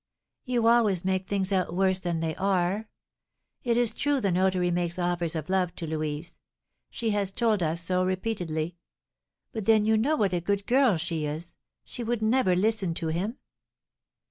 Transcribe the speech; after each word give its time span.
"You 0.45 0.65
always 0.65 1.05
make 1.05 1.27
things 1.27 1.51
out 1.51 1.75
worse 1.75 1.99
than 1.99 2.21
they 2.21 2.35
are. 2.37 2.89
It 3.63 3.77
is 3.77 3.93
true 3.93 4.19
the 4.19 4.31
notary 4.31 4.71
makes 4.71 4.97
offers 4.97 5.35
of 5.35 5.47
love 5.47 5.75
to 5.75 5.85
Louise; 5.85 6.37
she 6.89 7.11
has 7.11 7.29
told 7.29 7.61
us 7.61 7.81
so 7.81 8.03
repeatedly. 8.03 8.77
But 9.51 9.65
then 9.65 9.85
you 9.85 9.97
know 9.97 10.15
what 10.15 10.33
a 10.33 10.41
good 10.41 10.65
girl 10.65 10.97
she 10.97 11.25
is; 11.27 11.53
she 11.83 12.03
would 12.03 12.23
never 12.23 12.55
listen 12.55 12.95
to 12.95 13.09
him." 13.09 13.37